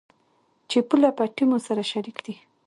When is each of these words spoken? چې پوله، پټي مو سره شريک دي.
چې 0.69 0.77
پوله، 0.87 1.09
پټي 1.17 1.43
مو 1.49 1.57
سره 1.67 1.81
شريک 1.91 2.17
دي. 2.25 2.35